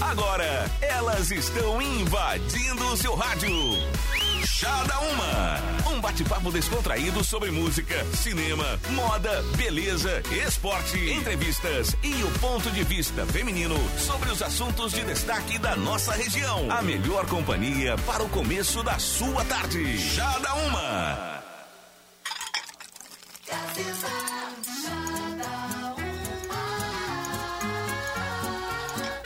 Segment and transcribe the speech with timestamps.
[0.00, 3.50] Agora, elas estão invadindo o seu rádio.
[4.46, 5.92] Chá da Uma.
[5.92, 13.26] Um bate-papo descontraído sobre música, cinema, moda, beleza, esporte, entrevistas e o ponto de vista
[13.26, 16.70] feminino sobre os assuntos de destaque da nossa região.
[16.70, 19.98] A melhor companhia para o começo da sua tarde.
[19.98, 21.39] Chá da Uma.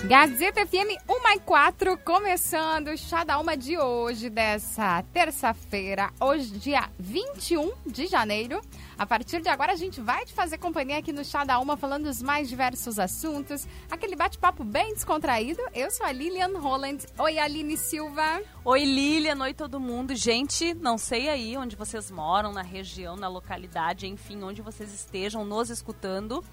[0.06, 6.50] Gazeta FM 1 e 4, começando o Chá da Uma de hoje, dessa terça-feira, hoje,
[6.50, 8.60] dia 21 de janeiro.
[8.98, 11.74] A partir de agora, a gente vai te fazer companhia aqui no Chá da Uma,
[11.78, 15.62] falando dos mais diversos assuntos, aquele bate-papo bem descontraído.
[15.74, 17.06] Eu sou a Lilian Holland.
[17.18, 18.42] Oi, Aline Silva.
[18.62, 19.40] Oi, Lilian.
[19.40, 20.14] Oi, todo mundo.
[20.14, 25.46] Gente, não sei aí onde vocês moram, na região, na localidade, enfim, onde vocês estejam
[25.46, 26.44] nos escutando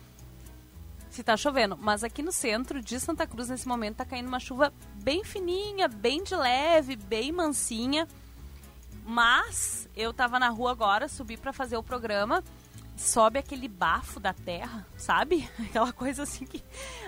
[1.12, 1.78] se tá chovendo.
[1.78, 5.88] Mas aqui no centro de Santa Cruz, nesse momento, tá caindo uma chuva bem fininha,
[5.88, 8.08] bem de leve, bem mansinha.
[9.06, 12.44] Mas eu tava na rua agora, subi para fazer o programa.
[12.96, 15.50] Sobe aquele bafo da terra, sabe?
[15.60, 16.64] Aquela coisa assim que.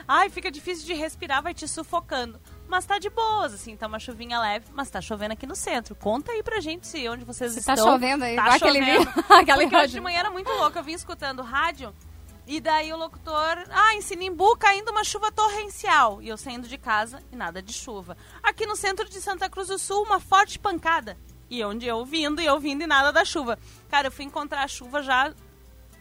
[0.08, 2.40] Ai, fica difícil de respirar, vai te sufocando.
[2.67, 5.94] Mas tá de boas, assim, tá uma chuvinha leve, mas tá chovendo aqui no centro.
[5.94, 7.76] Conta aí pra gente se onde vocês se estão.
[7.76, 9.08] Tá chovendo aí, tá chovendo.
[9.30, 9.42] Aquele...
[9.42, 11.94] aquele Porque hoje de manhã era muito louco, eu vim escutando rádio.
[12.45, 16.22] E daí o locutor, ah, em Sinimbu caindo uma chuva torrencial.
[16.22, 18.17] E eu saindo de casa e nada de chuva.
[18.41, 21.17] Aqui no centro de Santa Cruz do Sul, uma forte pancada.
[21.49, 23.58] E onde eu vindo e eu vindo e nada da chuva.
[23.89, 25.33] Cara, eu fui encontrar a chuva já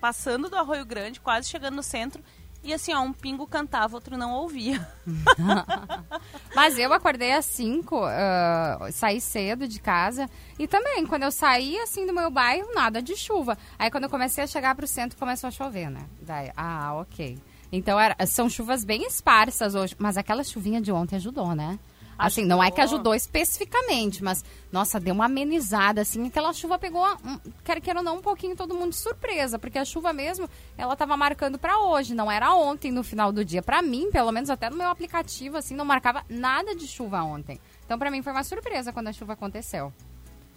[0.00, 2.24] passando do Arroio Grande, quase chegando no centro.
[2.64, 4.86] E assim, ó, um pingo cantava, outro não ouvia.
[6.54, 10.30] Mas eu acordei às 5, uh, saí cedo de casa.
[10.58, 13.58] E também, quando eu saí, assim, do meu bairro, nada de chuva.
[13.76, 16.06] Aí, quando eu comecei a chegar pro centro, começou a chover, né?
[16.20, 17.36] Daí, ah, ok.
[17.72, 19.96] Então, era, são chuvas bem esparsas hoje.
[19.98, 21.78] Mas aquela chuvinha de ontem ajudou, né?
[22.22, 26.28] Assim, não é que ajudou especificamente, mas, nossa, deu uma amenizada, assim.
[26.28, 29.76] Aquela chuva pegou, um, quer queira ou não, um pouquinho todo mundo de surpresa, porque
[29.76, 33.60] a chuva mesmo, ela tava marcando para hoje, não era ontem no final do dia.
[33.60, 37.58] Para mim, pelo menos até no meu aplicativo, assim, não marcava nada de chuva ontem.
[37.84, 39.92] Então, para mim, foi uma surpresa quando a chuva aconteceu.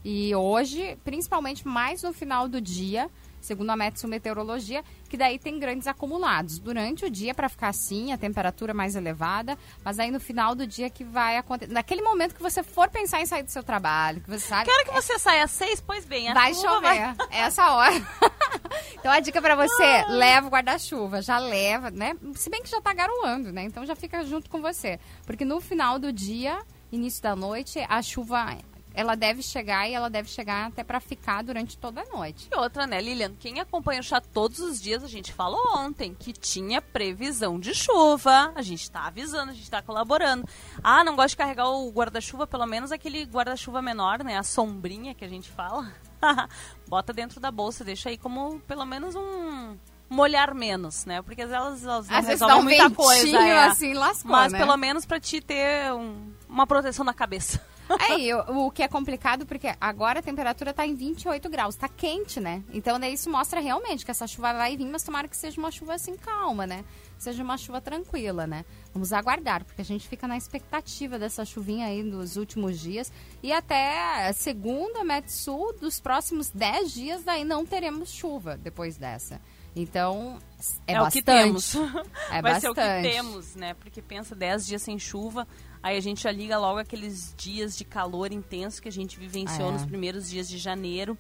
[0.04, 3.09] E hoje, principalmente mais no final do dia,
[3.45, 6.59] segundo a Metsu Meteorologia, que daí tem grandes acumulados.
[6.59, 10.66] Durante o dia, para ficar assim, a temperatura mais elevada, mas aí no final do
[10.66, 11.72] dia que vai acontecer.
[11.72, 14.66] Naquele momento que você for pensar em sair do seu trabalho, que você sabe.
[14.69, 16.81] Quero que você saia às seis, pois bem, vai chover.
[16.81, 17.16] Vai...
[17.29, 17.95] É essa hora.
[19.00, 20.07] então a dica para você, ah.
[20.09, 22.16] leva o guarda-chuva, já leva, né?
[22.35, 23.63] Se bem que já tá garoando, né?
[23.63, 25.00] Então já fica junto com você.
[25.25, 28.57] Porque no final do dia, início da noite, a chuva
[28.95, 32.47] ela deve chegar e ela deve chegar até para ficar durante toda a noite.
[32.51, 33.33] E outra, né, Lilian?
[33.39, 37.75] Quem acompanha o chá todos os dias, a gente falou ontem que tinha previsão de
[37.75, 38.51] chuva.
[38.56, 40.47] A gente tá avisando, a gente tá colaborando.
[40.81, 44.38] Ah, não gosta de carregar o guarda-chuva, pelo menos aquele guarda-chuva menor, né?
[44.38, 45.91] A sombrinha que a gente fala.
[46.88, 49.77] Bota dentro da bolsa, deixa aí como pelo menos um
[50.09, 51.22] molhar menos, né?
[51.22, 53.38] Porque elas, elas não resolvem um muita coisa.
[53.38, 53.66] É.
[53.66, 54.59] assim, lascou, Mas né?
[54.59, 57.62] pelo menos para te ter um, uma proteção na cabeça.
[58.00, 61.88] Aí, o, o, que é complicado, porque agora a temperatura está em 28 graus, está
[61.88, 62.63] quente, né?
[62.73, 65.72] Então, daí isso mostra realmente que essa chuva vai vir, mas tomara que seja uma
[65.72, 66.84] chuva assim calma, né?
[67.18, 68.66] Seja uma chuva tranquila, né?
[68.94, 73.12] Vamos aguardar, porque a gente fica na expectativa dessa chuvinha aí nos últimos dias.
[73.41, 79.40] E até segundo a Metsul, dos próximos 10 dias, daí não teremos chuva depois dessa.
[79.75, 80.40] Então,
[80.88, 81.07] é, é bastante.
[81.07, 81.75] o que temos.
[81.75, 81.79] É
[82.41, 82.62] Vai bastante.
[82.62, 83.74] ser o que temos, né?
[83.74, 85.45] Porque pensa 10 dias sem chuva,
[85.88, 89.69] aí a gente já liga logo aqueles dias de calor intenso que a gente vivenciou
[89.69, 89.72] É.
[89.73, 91.18] nos primeiros dias de janeiro.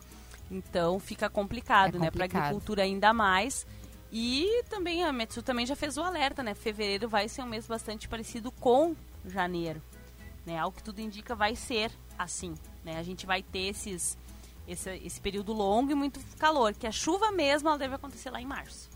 [0.49, 2.11] Então fica complicado, É né?
[2.11, 2.41] Para complicado.
[2.45, 3.65] agricultura ainda mais.
[4.11, 6.53] E também a Metsu também já fez o alerta, né?
[6.53, 9.81] Fevereiro vai ser um mês bastante parecido com janeiro,
[10.45, 10.57] né?
[10.59, 12.97] Ao que tudo indica vai ser assim, né?
[12.97, 14.17] A gente vai ter esses
[14.67, 18.41] esse, esse período longo e muito calor, que a chuva mesmo ela deve acontecer lá
[18.41, 18.89] em março.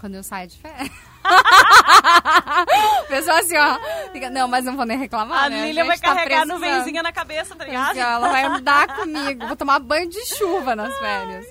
[0.00, 0.90] Quando eu saio de férias.
[3.08, 3.78] Pessoal assim, ó.
[4.12, 5.44] Fica, não, mas não vou nem reclamar.
[5.44, 5.66] A né?
[5.66, 6.60] Lília vai tá carregar a precisando.
[6.60, 7.90] nuvenzinha na cabeça, tá ligado?
[7.90, 9.46] Assim, ó, Ela vai andar comigo.
[9.46, 11.46] Vou tomar banho de chuva nas férias.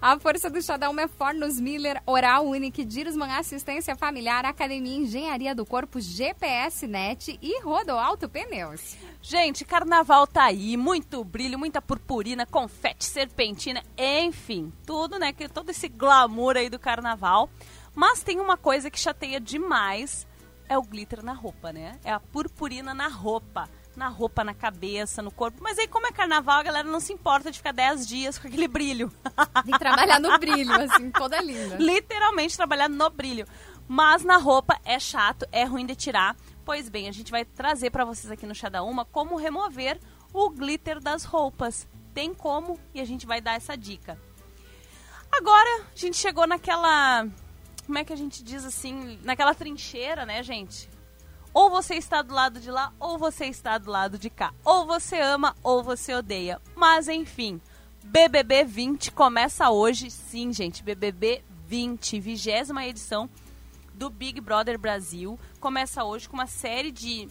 [0.00, 5.64] A força do Xadão é Fornos Miller, Oral Unique, Dirosman Assistência Familiar, Academia Engenharia do
[5.64, 8.96] Corpo, GPS Net e Rodo Alto Pneus.
[9.22, 15.32] Gente, carnaval tá aí, muito brilho, muita purpurina, confete, serpentina, enfim, tudo, né?
[15.32, 17.48] Que todo esse glamour aí do carnaval.
[17.94, 20.26] Mas tem uma coisa que chateia demais,
[20.68, 21.98] é o glitter na roupa, né?
[22.04, 23.68] É a purpurina na roupa.
[23.94, 25.58] Na roupa, na cabeça, no corpo.
[25.62, 28.48] Mas aí, como é carnaval, a galera não se importa de ficar 10 dias com
[28.48, 29.12] aquele brilho.
[29.66, 31.76] Vem trabalhar no brilho, assim, toda linda.
[31.76, 33.46] Literalmente trabalhar no brilho.
[33.86, 36.34] Mas na roupa é chato, é ruim de tirar,
[36.64, 39.98] Pois bem, a gente vai trazer para vocês aqui no Chá da Uma como remover
[40.32, 41.88] o glitter das roupas.
[42.14, 44.18] Tem como e a gente vai dar essa dica.
[45.30, 47.26] Agora, a gente chegou naquela.
[47.92, 49.18] Como é que a gente diz assim?
[49.22, 50.88] Naquela trincheira, né, gente?
[51.52, 54.54] Ou você está do lado de lá, ou você está do lado de cá.
[54.64, 56.58] Ou você ama, ou você odeia.
[56.74, 57.60] Mas enfim,
[58.02, 60.82] BBB 20 começa hoje, sim, gente.
[60.82, 63.28] BBB 20, vigésima edição
[63.92, 65.38] do Big Brother Brasil.
[65.60, 67.28] Começa hoje com uma série de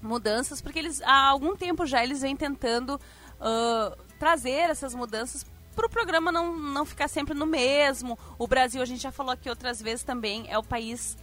[0.00, 3.00] mudanças, porque eles há algum tempo já eles vêm tentando
[3.40, 5.44] uh, trazer essas mudanças
[5.74, 8.18] para o programa não, não ficar sempre no mesmo.
[8.38, 11.16] O Brasil, a gente já falou aqui outras vezes também, é o país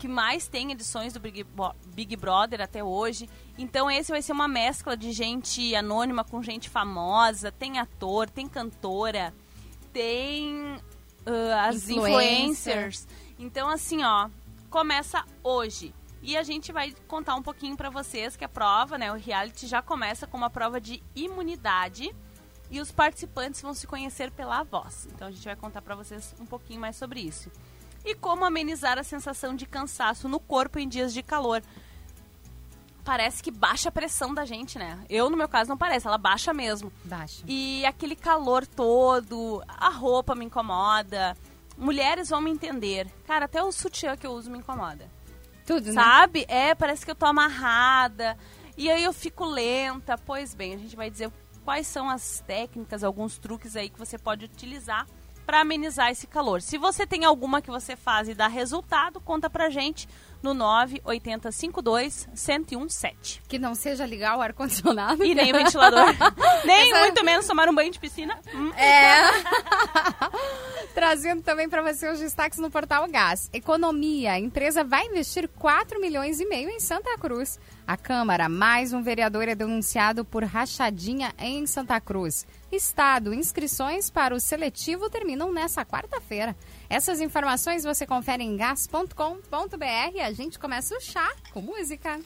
[0.00, 3.28] que mais tem edições do Big, Bo Big Brother até hoje.
[3.58, 7.52] Então esse vai ser uma mescla de gente anônima com gente famosa.
[7.52, 9.34] Tem ator, tem cantora,
[9.92, 10.76] tem
[11.26, 12.72] uh, as Influencer.
[12.72, 13.08] influencers.
[13.38, 14.30] Então assim, ó,
[14.70, 15.94] começa hoje.
[16.22, 19.66] E a gente vai contar um pouquinho para vocês que a prova, né, o reality
[19.66, 22.14] já começa com uma prova de imunidade
[22.70, 25.08] e os participantes vão se conhecer pela voz.
[25.12, 27.50] Então a gente vai contar para vocês um pouquinho mais sobre isso.
[28.04, 31.62] E como amenizar a sensação de cansaço no corpo em dias de calor.
[33.04, 35.04] Parece que baixa a pressão da gente, né?
[35.08, 36.92] Eu, no meu caso, não parece, ela baixa mesmo.
[37.04, 37.42] Baixa.
[37.46, 41.36] E aquele calor todo, a roupa me incomoda.
[41.76, 43.10] Mulheres vão me entender.
[43.26, 45.10] Cara, até o sutiã que eu uso me incomoda.
[45.66, 45.94] Tudo, né?
[45.94, 46.44] Sabe?
[46.46, 48.36] É, parece que eu tô amarrada.
[48.76, 50.16] E aí eu fico lenta.
[50.18, 51.32] Pois bem, a gente vai dizer
[51.64, 55.06] quais são as técnicas, alguns truques aí que você pode utilizar
[55.50, 56.62] para amenizar esse calor.
[56.62, 60.08] Se você tem alguma que você faz e dá resultado, conta pra gente
[60.40, 63.42] no 98052 1017.
[63.48, 65.24] Que não seja ligar o ar-condicionado.
[65.24, 66.06] E nem o ventilador.
[66.64, 68.38] nem muito menos tomar um banho de piscina.
[68.54, 68.70] Hum.
[68.74, 69.28] É.
[70.94, 73.50] Trazendo também para você os destaques no Portal Gás.
[73.52, 74.32] Economia.
[74.32, 77.58] A empresa vai investir 4 milhões e meio em Santa Cruz.
[77.90, 82.46] A Câmara, mais um vereador é denunciado por rachadinha em Santa Cruz.
[82.70, 86.54] Estado, inscrições para o seletivo terminam nessa quarta-feira.
[86.88, 90.20] Essas informações você confere em gas.com.br.
[90.24, 92.20] A gente começa o chá com música.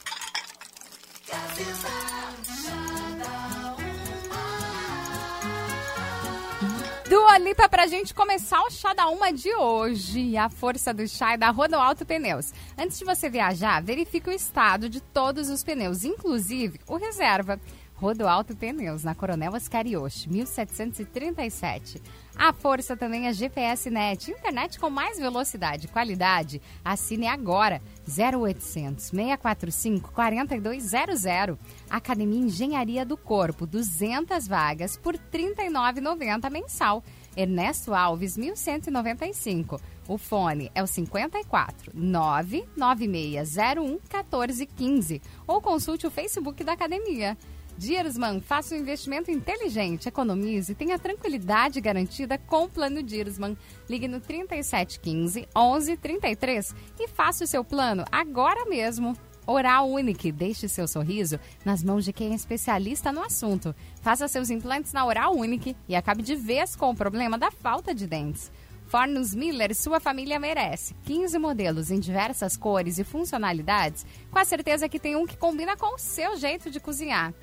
[7.07, 10.35] Dua Lipa pra gente começar o chá da uma de hoje.
[10.35, 12.51] A força do chá é da Rodoalto Pneus.
[12.75, 17.59] Antes de você viajar, verifique o estado de todos os pneus, inclusive o reserva.
[17.95, 22.01] Rodoalto Pneus, na Coronel Oscar Yoshi, 1737.
[22.35, 26.61] A força também é GPS Net, internet com mais velocidade e qualidade.
[26.83, 31.57] Assine agora, 0800 645 4200.
[31.89, 37.01] Academia Engenharia do Corpo, 200 vagas por R$ 39,90 mensal.
[37.37, 39.79] Ernesto Alves, 1195.
[40.07, 47.37] O fone é o 54 99601 1415 ou consulte o Facebook da academia.
[47.77, 53.57] Diersman, faça um investimento inteligente, economize e tenha tranquilidade garantida com o plano Diersman.
[53.89, 59.15] Ligue no 3715 1133 e faça o seu plano agora mesmo.
[59.47, 63.75] Oral Unique, deixe seu sorriso nas mãos de quem é especialista no assunto.
[64.01, 67.93] Faça seus implantes na Oral Unique e acabe de vez com o problema da falta
[67.93, 68.51] de dentes.
[68.87, 70.95] Fornos Miller, sua família merece.
[71.03, 75.75] 15 modelos em diversas cores e funcionalidades, com a certeza que tem um que combina
[75.75, 77.33] com o seu jeito de cozinhar.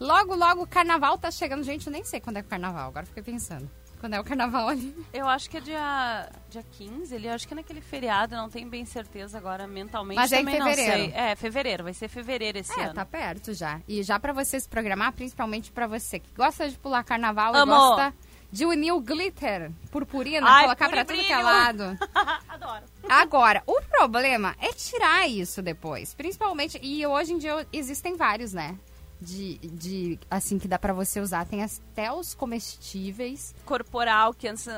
[0.00, 1.62] Logo, logo o carnaval tá chegando.
[1.62, 3.70] Gente, eu nem sei quando é o carnaval, agora fiquei pensando.
[4.00, 4.94] Quando é o carnaval ali.
[5.14, 8.68] Eu acho que é dia, dia 15, ele acho que é naquele feriado, não tenho
[8.68, 10.16] bem certeza agora mentalmente.
[10.16, 10.92] Mas é em fevereiro.
[10.92, 11.12] sei.
[11.14, 12.94] É, fevereiro, vai ser fevereiro esse É, ano.
[12.94, 13.80] tá perto já.
[13.88, 17.64] E já pra você se programar, principalmente pra você que gosta de pular carnaval e
[17.64, 18.12] gosta
[18.52, 21.98] de unir o glitter, purpurina, Ai, colocar pra puro tudo que é lado.
[22.46, 22.84] Adoro.
[23.08, 26.14] Agora, o problema é tirar isso depois.
[26.14, 28.78] Principalmente, e hoje em dia existem vários, né?
[29.20, 31.46] De, de assim, que dá pra você usar.
[31.46, 33.54] Tem até os comestíveis.
[33.64, 34.68] Corporal, que antes,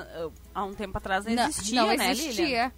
[0.54, 2.12] há um tempo atrás não, existia, não né, Lilian?
[2.12, 2.72] existia.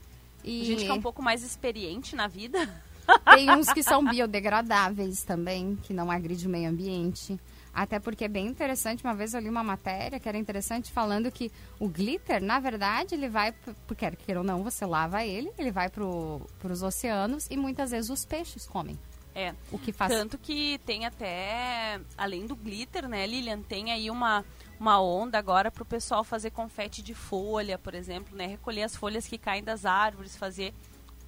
[0.44, 2.58] E A gente que é um pouco mais experiente na vida.
[3.34, 7.38] Tem uns que são biodegradáveis também, que não agride o meio ambiente.
[7.72, 11.30] Até porque é bem interessante, uma vez eu li uma matéria que era interessante falando
[11.30, 13.52] que o glitter, na verdade, ele vai,
[13.86, 17.92] porque quer queira ou não, você lava ele, ele vai para os oceanos e muitas
[17.92, 18.98] vezes os peixes comem.
[19.40, 19.54] É.
[19.70, 20.12] O que faz...
[20.12, 24.44] Tanto que tem até, além do glitter, né, Lilian, tem aí uma,
[24.80, 28.46] uma onda agora pro pessoal fazer confete de folha, por exemplo, né?
[28.46, 30.74] Recolher as folhas que caem das árvores, fazer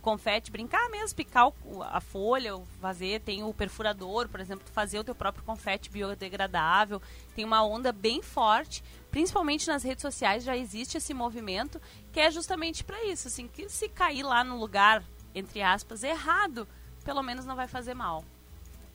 [0.03, 5.05] confete, brincar mesmo, picar o- a folha, fazer, tem o perfurador, por exemplo, fazer o
[5.05, 7.01] teu próprio confete biodegradável.
[7.37, 11.81] Tem uma onda bem forte, principalmente nas redes sociais já existe esse movimento,
[12.13, 16.63] que é justamente para isso, assim, que se cair lá no lugar, entre aspas, errado,
[16.63, 16.80] o
[17.11, 18.25] pelo menos não vai fazer mal.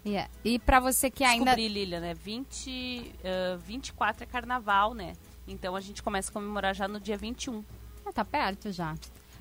[0.05, 0.31] Yeah.
[0.41, 1.53] E pra você que ainda.
[1.53, 2.13] Descobri, Lilian, né?
[2.13, 5.13] 20, uh, 24 é carnaval, né?
[5.45, 7.61] Então a gente começa a comemorar já no dia 21.
[8.05, 8.95] Ah, tá perto já.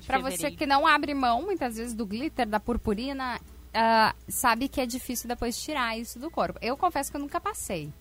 [0.05, 3.39] Pra você que não abre mão, muitas vezes, do glitter, da purpurina,
[3.73, 6.59] ah, sabe que é difícil depois tirar isso do corpo.
[6.61, 7.93] Eu confesso que eu nunca passei.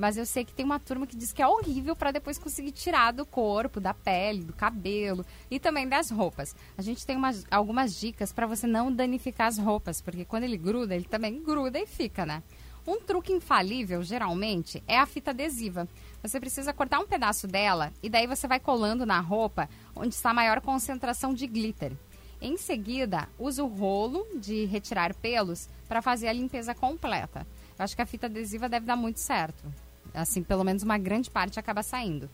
[0.00, 2.72] Mas eu sei que tem uma turma que diz que é horrível pra depois conseguir
[2.72, 6.56] tirar do corpo, da pele, do cabelo e também das roupas.
[6.76, 10.56] A gente tem umas, algumas dicas pra você não danificar as roupas, porque quando ele
[10.56, 12.42] gruda, ele também gruda e fica, né?
[12.86, 15.88] Um truque infalível, geralmente, é a fita adesiva.
[16.22, 20.30] Você precisa cortar um pedaço dela e daí você vai colando na roupa onde está
[20.30, 21.92] a maior concentração de glitter.
[22.42, 27.46] Em seguida, use o rolo de retirar pelos para fazer a limpeza completa.
[27.78, 29.64] Eu acho que a fita adesiva deve dar muito certo.
[30.12, 32.30] Assim, pelo menos uma grande parte acaba saindo.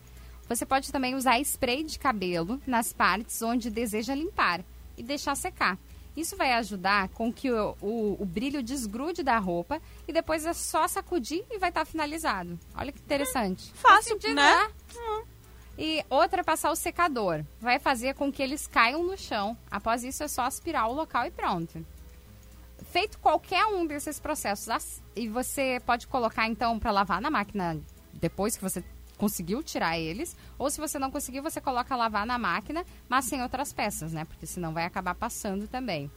[0.47, 4.61] Você pode também usar spray de cabelo nas partes onde deseja limpar
[4.97, 5.77] e deixar secar.
[6.15, 10.51] Isso vai ajudar com que o, o- o brilho desgrude da roupa e depois é
[10.53, 12.59] só sacudir e vai estar finalizado.
[12.75, 13.71] Olha que interessante.
[13.73, 14.69] Fácil, Faz sentido, né?
[15.77, 17.43] E outra é passar o secador.
[17.59, 19.57] Vai fazer com que eles caiam no chão.
[19.71, 21.83] Após isso é só aspirar o local e pronto.
[22.91, 27.79] Feito qualquer um desses processos, e você pode colocar então para lavar na máquina
[28.13, 28.83] depois que você
[29.17, 33.41] conseguiu tirar eles, ou se você não conseguiu, você coloca lavar na máquina, mas sem
[33.41, 34.25] outras peças, né?
[34.25, 36.11] Porque senão vai acabar passando também.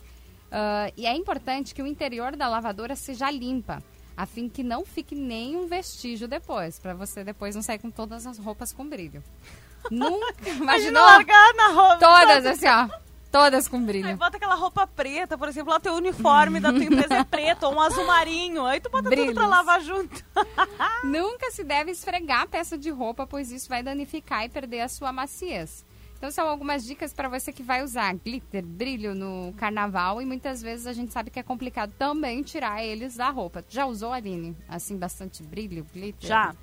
[0.51, 3.83] Ah, e é importante que o interior da lavadora seja limpa,
[4.17, 8.27] a fim que não fique nenhum vestígio depois, para você depois não sair com todas
[8.27, 9.23] as roupas com brilho.
[9.91, 11.99] Nunca Imagina imaginou largar na roupa.
[11.99, 12.89] todas assim, ó,
[13.35, 14.17] todas com Aí brilho.
[14.17, 17.75] bota aquela roupa preta, por exemplo, lá teu uniforme da tua empresa é preto, ou
[17.75, 18.65] um azul marinho.
[18.65, 19.35] Aí tu bota tudo Brilhos.
[19.35, 20.25] pra lavar junto.
[21.03, 24.89] Nunca se deve esfregar a peça de roupa, pois isso vai danificar e perder a
[24.89, 25.85] sua maciez.
[26.17, 30.63] Então são algumas dicas para você que vai usar glitter, brilho no carnaval e muitas
[30.63, 33.65] vezes a gente sabe que é complicado também tirar eles da roupa.
[33.69, 34.57] Já usou, Aline?
[34.69, 36.29] Assim, bastante brilho, glitter?
[36.29, 36.55] Já.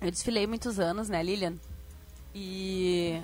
[0.00, 1.56] Eu desfilei muitos anos, né, Lilian?
[2.34, 3.20] E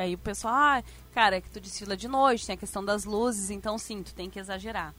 [0.00, 3.04] aí o pessoal, ah, cara, é que tu desfila de noite, tem a questão das
[3.04, 4.94] luzes, então sim, tu tem que exagerar.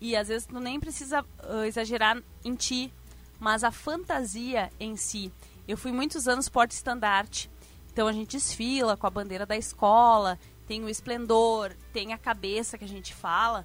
[0.00, 2.92] E às vezes tu nem precisa ah, exagerar em ti,
[3.38, 5.32] mas a fantasia em si.
[5.66, 7.50] Eu fui muitos anos porte-estandarte,
[7.92, 12.76] então a gente desfila com a bandeira da escola, tem o esplendor, tem a cabeça
[12.76, 13.64] que a gente fala.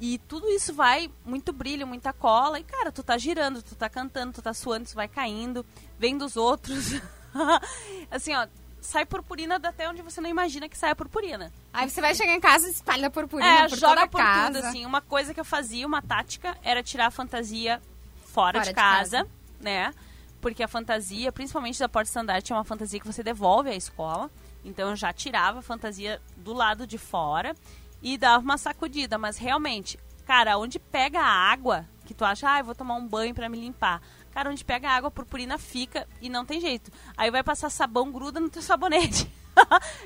[0.00, 2.58] E tudo isso vai, muito brilho, muita cola.
[2.58, 5.64] E, cara, tu tá girando, tu tá cantando, tu tá suando, isso vai caindo,
[5.98, 6.94] vem dos outros.
[8.10, 8.46] assim, ó,
[8.82, 11.50] sai purpurina até onde você não imagina que sai a purpurina.
[11.72, 14.18] Aí você vai chegar em casa e espalha purpurina é, por joga toda a por
[14.18, 14.46] casa.
[14.58, 14.84] tudo, assim.
[14.84, 17.80] Uma coisa que eu fazia, uma tática, era tirar a fantasia
[18.26, 19.30] fora, Fora de, de casa, casa.
[19.60, 19.94] né?
[20.40, 24.28] Porque a fantasia, principalmente da porta estandarte, é uma fantasia que você devolve à escola.
[24.64, 27.54] Então eu já tirava a fantasia do lado de fora
[28.02, 29.16] e dava uma sacudida.
[29.16, 33.06] Mas realmente, cara, onde pega a água, que tu acha, ah, eu vou tomar um
[33.06, 34.02] banho pra me limpar.
[34.32, 36.90] Cara, onde pega água, a purpurina fica e não tem jeito.
[37.16, 39.30] Aí vai passar sabão, gruda no teu sabonete.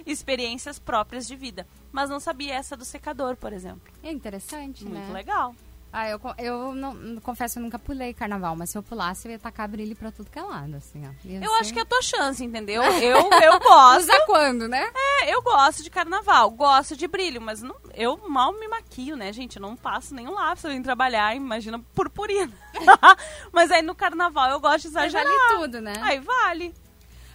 [0.05, 1.67] Experiências próprias de vida.
[1.93, 3.93] Mas não sabia essa do secador, por exemplo.
[4.03, 5.13] É interessante, Muito né?
[5.13, 5.55] legal.
[5.99, 9.39] Ah, eu, eu não, confesso, eu nunca pulei carnaval, mas se eu pulasse, eu ia
[9.39, 11.11] tacar brilho pra tudo que é lado, assim, ó.
[11.27, 12.83] Ia Eu ser- acho que é a tua chance, entendeu?
[13.03, 14.01] Eu, eu gosto.
[14.03, 14.91] Usa quando, né?
[15.23, 19.33] É, eu gosto de carnaval, gosto de brilho, mas não, eu mal me maquio, né,
[19.33, 19.57] gente?
[19.57, 22.53] Eu não passo nenhum lápis eu vim trabalhar, imagina purpurina.
[23.51, 25.25] mas aí no carnaval eu gosto de Aí exagerar.
[25.33, 25.95] vale tudo, né?
[26.03, 26.75] Aí vale.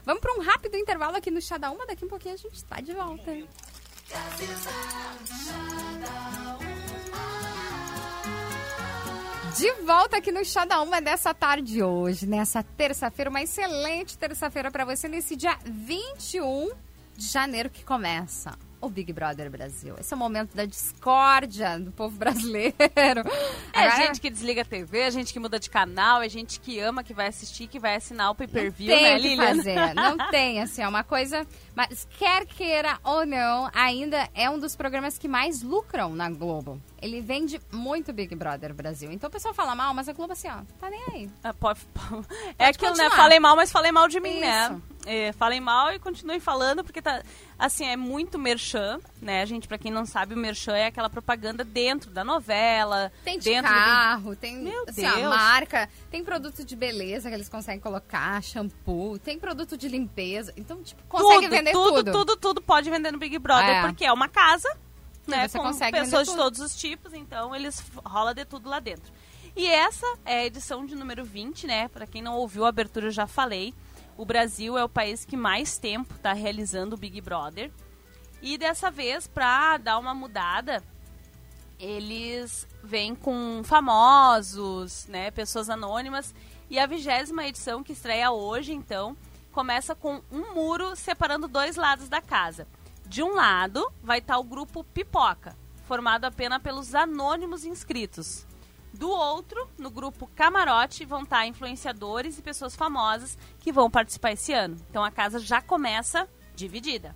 [0.05, 2.63] Vamos pra um rápido intervalo aqui no Chá da Uma, daqui um pouquinho a gente
[2.65, 3.31] tá de volta.
[9.57, 14.71] De volta aqui no Chá da Uma dessa tarde hoje, nessa terça-feira, uma excelente terça-feira
[14.71, 16.71] pra você, nesse dia 21
[17.17, 19.95] de janeiro que começa o Big Brother Brasil.
[19.99, 22.73] Esse é o momento da discórdia do povo brasileiro.
[23.73, 26.59] É Agora- gente que desliga a TV, é gente que muda de canal, é gente
[26.59, 29.55] que ama, que vai assistir, que vai assinar o pay-per-view, tem né, o que Lilian?
[29.55, 29.75] fazer.
[29.95, 31.47] Não tem, assim, é uma coisa...
[31.73, 36.81] Mas quer queira ou não, ainda é um dos programas que mais lucram na Globo.
[37.01, 39.09] Ele vende muito Big Brother Brasil.
[39.09, 41.29] Então o pessoal fala mal, mas a Globo assim, ó, tá nem aí.
[41.41, 41.79] Ah, pode-
[42.59, 43.09] é aquilo, né?
[43.11, 44.39] Falei mal, mas falei mal de mim, Isso.
[44.41, 44.81] né?
[45.05, 47.23] É, falei mal e continuei falando, porque tá.
[47.57, 49.67] Assim, é muito merchan, né, gente?
[49.67, 53.11] Pra quem não sabe, o merchan é aquela propaganda dentro da novela.
[53.23, 57.35] Tem de dentro do- carro, tem Meu assim, a marca, tem produto de beleza que
[57.35, 60.53] eles conseguem colocar, shampoo, tem produto de limpeza.
[60.55, 62.11] Então, tipo, consegue tudo, vender tudo, tudo.
[62.11, 63.81] tudo, tudo pode vender no Big Brother, É.
[63.81, 64.69] porque é uma casa,
[65.27, 65.47] né?
[65.47, 69.11] você com pessoas de todos os tipos, então eles rola de tudo lá dentro.
[69.55, 71.87] E essa é a edição de número 20, né?
[71.89, 73.73] Pra quem não ouviu a abertura, eu já falei.
[74.17, 77.71] O Brasil é o país que mais tempo tá realizando o Big Brother.
[78.41, 80.83] E dessa vez, pra dar uma mudada,
[81.79, 86.33] eles vem com famosos, né, pessoas anônimas.
[86.69, 89.17] E a vigésima edição, que estreia hoje, então,
[89.51, 92.67] começa com um muro separando dois lados da casa.
[93.05, 98.45] De um lado vai estar o grupo Pipoca, formado apenas pelos anônimos inscritos.
[98.93, 104.53] Do outro, no grupo Camarote, vão estar influenciadores e pessoas famosas que vão participar esse
[104.53, 104.75] ano.
[104.89, 107.15] Então a casa já começa dividida.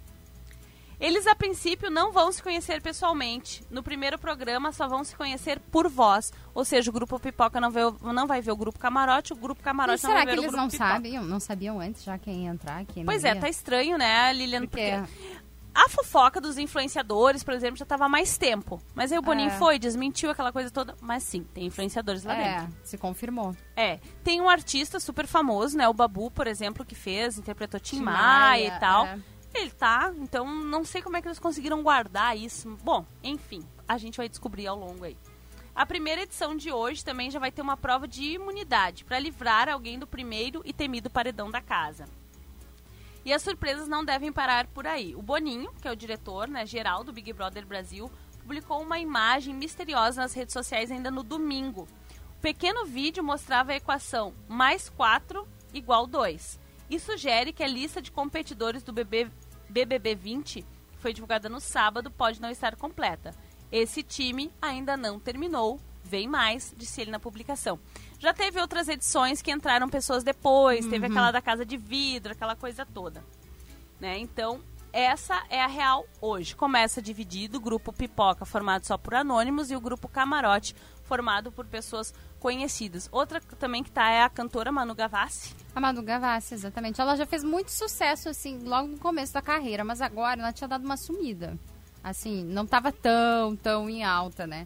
[0.99, 3.61] Eles, a princípio, não vão se conhecer pessoalmente.
[3.69, 6.31] No primeiro programa, só vão se conhecer por voz.
[6.53, 9.61] Ou seja, o grupo Pipoca não, vê, não vai ver o grupo Camarote, o grupo
[9.61, 10.93] Camarote não vai será ver que o eles grupo não Pipoca.
[10.93, 14.31] sabiam, não sabiam antes já quem ia entrar, quem não Pois é, tá estranho, né,
[14.31, 14.61] Lilian?
[14.61, 15.44] Porque Porque
[15.75, 18.81] a fofoca dos influenciadores, por exemplo, já tava há mais tempo.
[18.95, 19.57] Mas aí o Boninho É.
[19.57, 20.95] foi, desmentiu aquela coisa toda.
[21.01, 22.77] Mas sim, tem influenciadores lá é, dentro.
[22.83, 23.55] se confirmou.
[23.75, 23.99] É.
[24.23, 25.87] Tem um artista super famoso, né?
[25.87, 29.05] O Babu, por exemplo, que fez, interpretou Tim, Tim Maia Maia, e tal.
[29.05, 29.19] é.
[29.53, 32.77] Ele tá, então não sei como é que eles conseguiram guardar isso.
[32.83, 35.15] Bom, enfim, a gente vai descobrir ao longo aí.
[35.73, 39.67] A primeira edição de hoje também já vai ter uma prova de imunidade para livrar
[39.69, 42.05] alguém do primeiro e temido paredão da casa.
[43.25, 45.15] E as surpresas não devem parar por aí.
[45.15, 49.55] O Boninho, que é o diretor né, geral do Big Brother Brasil, publicou uma imagem
[49.55, 51.87] misteriosa nas redes sociais ainda no domingo.
[52.37, 57.99] O pequeno vídeo mostrava a equação mais 4 igual 2 e sugere que a lista
[57.99, 59.31] de competidores do BB,
[59.67, 63.33] BBB 20, que foi divulgada no sábado, pode não estar completa.
[63.71, 67.79] Esse time ainda não terminou, vem mais, disse ele na publicação.
[68.19, 72.55] Já teve outras edições que entraram pessoas depois, teve aquela da Casa de Vidro, aquela
[72.55, 73.23] coisa toda.
[73.99, 74.17] Né?
[74.17, 76.55] Então, essa é a real hoje.
[76.55, 81.65] Começa dividido, o grupo Pipoca, formado só por anônimos, e o grupo Camarote, formado por
[81.65, 83.09] pessoas conhecidas.
[83.11, 85.53] Outra também que tá é a cantora Manu Gavassi.
[85.75, 87.01] A Manu Gavassi, exatamente.
[87.01, 90.67] Ela já fez muito sucesso, assim, logo no começo da carreira, mas agora ela tinha
[90.67, 91.57] dado uma sumida.
[92.01, 94.65] Assim, não tava tão, tão em alta, né?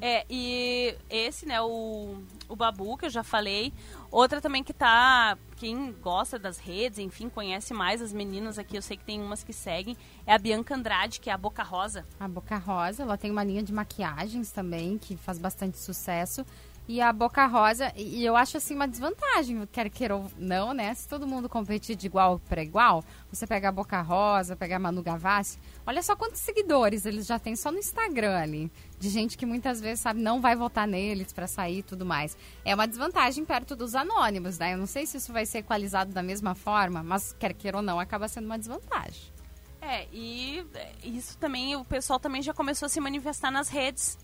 [0.00, 2.16] É, e esse, né, o,
[2.48, 3.72] o Babu, que eu já falei.
[4.10, 5.36] Outra também que tá.
[5.56, 9.42] Quem gosta das redes, enfim, conhece mais as meninas aqui, eu sei que tem umas
[9.42, 12.06] que seguem, é a Bianca Andrade, que é a Boca Rosa.
[12.20, 16.44] A Boca Rosa, ela tem uma linha de maquiagens também, que faz bastante sucesso.
[16.88, 20.94] E a Boca Rosa, e eu acho assim uma desvantagem, quer queira ou não, né?
[20.94, 24.78] Se todo mundo competir de igual para igual, você pega a Boca Rosa, pega a
[24.78, 28.70] Manu Gavassi, olha só quantos seguidores eles já têm só no Instagram ali.
[29.00, 32.36] De gente que muitas vezes, sabe, não vai votar neles para sair e tudo mais.
[32.64, 34.74] É uma desvantagem perto dos anônimos, né?
[34.74, 37.82] Eu não sei se isso vai ser equalizado da mesma forma, mas quer queira ou
[37.82, 39.34] não, acaba sendo uma desvantagem.
[39.80, 40.64] É, e
[41.02, 44.18] isso também, o pessoal também já começou a se manifestar nas redes.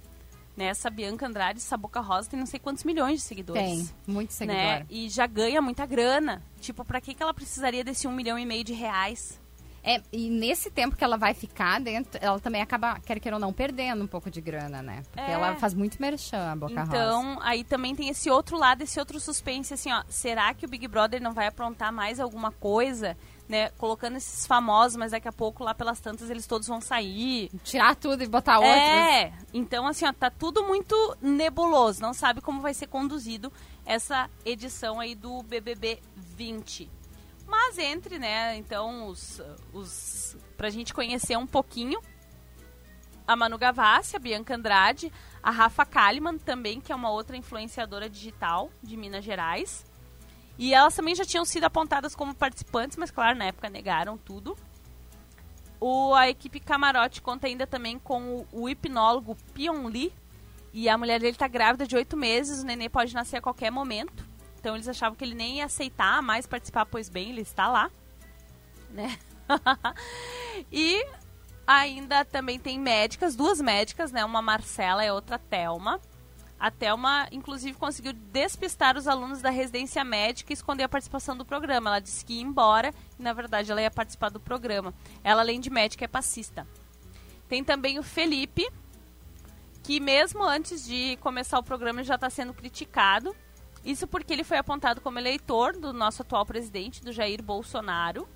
[0.57, 0.67] Né?
[0.67, 3.63] Essa Bianca Andrade, essa Boca Rosa, tem não sei quantos milhões de seguidores.
[3.63, 4.61] Tem, muito seguidor.
[4.63, 4.87] né?
[4.91, 6.43] E já ganha muita grana.
[6.61, 9.41] Tipo, pra que, que ela precisaria desse um milhão e meio de reais?
[9.85, 13.41] É, e nesse tempo que ela vai ficar dentro, ela também acaba, quer queira ou
[13.41, 15.03] não, perdendo um pouco de grana, né?
[15.11, 15.33] Porque É.
[15.33, 16.87] ela faz muito merchan, a Boca Rosa.
[16.97, 20.05] Então, aí também tem esse outro lado, esse outro suspense, assim, ó.
[20.09, 23.17] Será que o Big Brother não vai aprontar mais alguma coisa,
[23.49, 23.71] né?
[23.71, 27.51] Colocando esses famosos, mas daqui a pouco, lá pelas tantas, eles todos vão sair.
[27.63, 28.77] Tirar tudo e botar outros.
[28.77, 33.53] É, então assim, ó, tá tudo muito nebuloso, não sabe como vai ser conduzido
[33.85, 36.91] essa edição aí do BBB 20.
[37.47, 39.41] Mas entre, né, então, os,
[39.75, 42.01] os pra gente conhecer um pouquinho,
[43.27, 48.09] a Manu Gavassi, a Bianca Andrade, a Rafa Kalimann também, que é uma outra influenciadora
[48.09, 49.85] digital de Minas Gerais.
[50.59, 54.57] E elas também já tinham sido apontadas como participantes, mas claro, na época negaram tudo.
[55.81, 60.13] O, a equipe Camarote conta ainda também com o, o hipnólogo Pion Lee.
[60.73, 63.71] E a mulher dele tá grávida de oito meses, o nenê pode nascer a qualquer
[63.71, 64.25] momento.
[64.59, 67.91] Então eles achavam que ele nem ia aceitar mais participar, pois bem, ele está lá.
[68.91, 69.19] Né?
[70.71, 71.05] e
[71.67, 74.25] ainda também tem médicas, duas médicas, né?
[74.25, 76.01] Uma Marcela e outra Thelma.
[76.63, 81.45] A Thelma, inclusive, conseguiu despistar os alunos da residência médica e esconder a participação do
[81.45, 81.91] programa.
[81.91, 84.95] Ela disse que ia embora e, na verdade, ela ia participar do programa.
[85.25, 86.65] Ela, além de médica, é passista.
[87.49, 88.65] Tem também o Felipe,
[89.83, 93.35] que mesmo antes de começar o programa já está sendo criticado.
[93.85, 98.29] Isso porque ele foi apontado como eleitor do nosso atual presidente, do Jair Bolsonaro.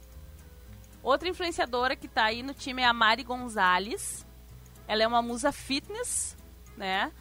[1.00, 4.26] Outra influenciadora que está aí no time é a Mari Gonzalez.
[4.88, 6.36] Ela é uma musa fitness,
[6.76, 7.12] né?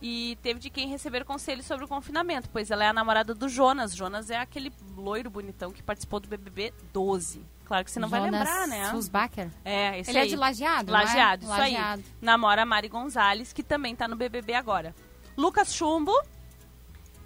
[0.00, 3.48] E teve de quem receber conselhos sobre o confinamento, pois ela é a namorada do
[3.48, 3.94] Jonas.
[3.94, 7.44] Jonas é aquele loiro bonitão que participou do BBB 12.
[7.64, 8.90] Claro que você não vai Jonas lembrar, né?
[8.90, 9.50] Susbacher.
[9.64, 10.26] É, esse Ele aí.
[10.26, 10.92] é de Lajeado, é?
[10.92, 12.02] Lajeado, isso Lajeado.
[12.06, 12.14] aí.
[12.22, 14.94] Namora a Mari Gonzalez, que também tá no BBB agora.
[15.36, 16.12] Lucas Chumbo.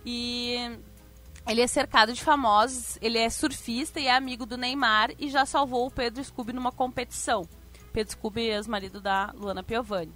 [0.05, 0.57] E
[1.47, 2.99] ele é cercado de famosos.
[3.01, 6.73] Ele é surfista e é amigo do Neymar e já salvou o Pedro Scooby numa
[6.73, 7.47] competição.
[7.93, 10.13] Pedro Scooby é ex-marido da Luana Piovani.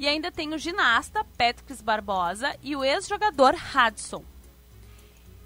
[0.00, 4.24] E ainda tem o ginasta Patrick Barbosa e o ex-jogador Hudson.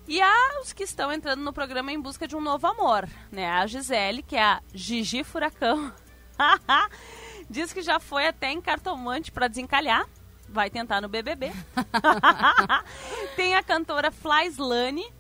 [0.07, 3.51] E há os que estão entrando no programa em busca de um novo amor, né?
[3.51, 5.93] A Gisele, que é a Gigi Furacão,
[7.51, 10.07] diz que já foi até em cartomante para desencalhar.
[10.49, 11.51] Vai tentar no BBB.
[13.35, 15.13] Tem a cantora Flyslane,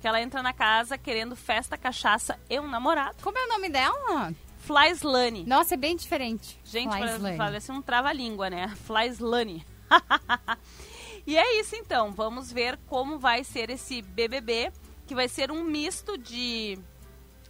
[0.00, 3.16] que ela entra na casa querendo festa, cachaça e um namorado.
[3.24, 4.32] Como é o nome dela?
[4.68, 5.44] Flyslane.
[5.46, 6.60] Nossa, é bem diferente.
[6.62, 6.94] Gente,
[7.38, 8.68] parece um trava-língua, né?
[8.84, 9.64] Flyslane.
[11.26, 14.70] e é isso então, vamos ver como vai ser esse BBB,
[15.06, 16.78] que vai ser um misto de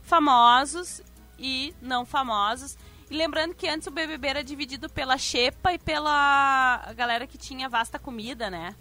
[0.00, 1.02] famosos
[1.36, 2.78] e não famosos.
[3.10, 7.68] E lembrando que antes o BBB era dividido pela Xepa e pela galera que tinha
[7.68, 8.76] vasta comida, né?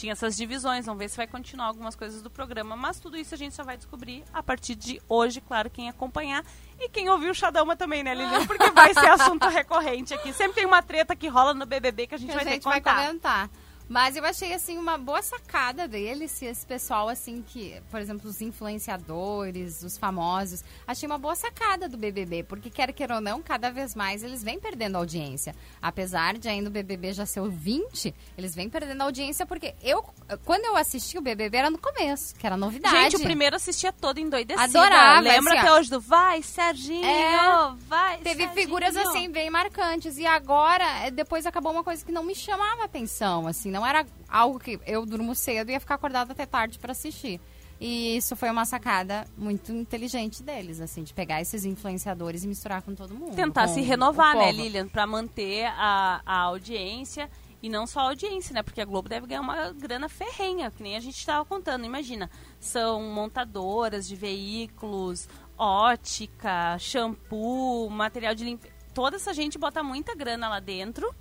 [0.00, 3.34] Tinha essas divisões, vamos ver se vai continuar algumas coisas do programa, mas tudo isso
[3.34, 6.42] a gente só vai descobrir a partir de hoje, claro, quem acompanhar
[6.78, 8.46] e quem ouviu o Xadama também, né, Lilian?
[8.46, 10.32] Porque vai ser assunto recorrente aqui.
[10.32, 12.52] Sempre tem uma treta que rola no BBB que a gente Que vai a ter
[12.54, 13.50] gente que vai comentar.
[13.90, 18.30] Mas eu achei, assim, uma boa sacada dele, se esse pessoal, assim, que, por exemplo,
[18.30, 23.42] os influenciadores, os famosos, achei uma boa sacada do BBB, porque quer queira ou não,
[23.42, 25.56] cada vez mais eles vêm perdendo audiência.
[25.82, 30.04] Apesar de ainda o BBB já ser o 20, eles vêm perdendo audiência, porque eu,
[30.44, 32.96] quando eu assisti o BBB, era no começo, que era novidade.
[32.96, 34.78] Gente, o primeiro assistia todo endoidecido.
[34.78, 37.74] Adorava, Lembra assim, até hoje do Vai, Serginho, É.
[37.88, 38.52] vai, Teve Serginho.
[38.54, 42.84] figuras assim bem marcantes e agora eh, depois acabou uma coisa que não me chamava
[42.84, 46.78] atenção, assim, não era algo que eu durmo cedo e ia ficar acordada até tarde
[46.78, 47.40] para assistir.
[47.80, 52.82] E isso foi uma sacada muito inteligente deles, assim, de pegar esses influenciadores e misturar
[52.82, 53.34] com todo mundo.
[53.34, 54.52] Tentar se renovar, né.
[54.52, 54.86] Lilian?
[54.86, 57.30] Pra manter a, a audiência.
[57.62, 58.62] E não só a audiência, né?
[58.62, 61.84] Porque a Globo deve ganhar uma grana ferrenha, que nem a gente estava contando.
[61.84, 68.74] Imagina, são montadoras de veículos, ótica, shampoo, material de limpeza.
[68.94, 71.14] Toda essa gente bota muita grana lá dentro.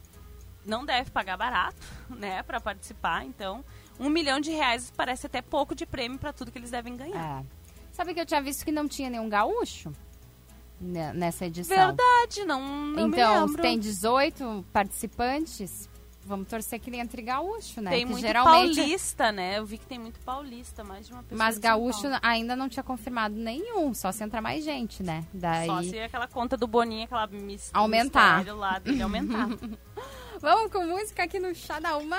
[0.65, 1.78] Não deve pagar barato,
[2.10, 2.43] né?
[2.43, 3.26] Pra participar.
[3.26, 3.63] Então,
[4.00, 7.41] um milhão de reais parece até pouco de prêmio pra tudo que eles devem ganhar.
[7.41, 7.45] É.
[7.91, 9.91] Sabe que eu tinha visto que não tinha nenhum gaúcho
[10.80, 11.76] ne- nessa edição?
[11.76, 15.89] Verdade, não, não então, tem 18 participantes.
[16.26, 17.89] Vamos torcer que ele entre gaúcho, né?
[17.89, 19.58] Tem muito geralmente paulista, né?
[19.58, 21.38] Eu vi que tem muito paulista, mais de uma pessoa.
[21.38, 25.26] Mas gaúcho ainda não tinha confirmado nenhum, só se entrar mais gente, né?
[25.34, 25.65] Daí.
[25.65, 27.72] Só se aquela conta do Boninho, aquela mis...
[27.74, 28.45] Aumentar.
[28.54, 29.48] lá dele aumentar.
[30.41, 32.17] Vamos com música aqui no Chá da Uma.